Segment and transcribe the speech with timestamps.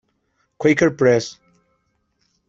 [0.57, 1.37] Quaker Press.